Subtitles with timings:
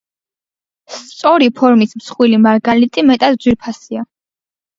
[1.01, 4.05] სწორი ფორმის მსხვილი მარგალიტი მეტად ძვირფასია.